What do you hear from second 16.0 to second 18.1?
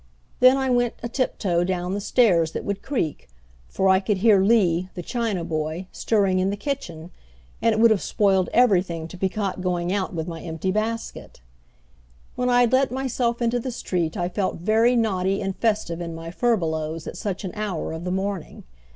in my furbelows at such an hour of the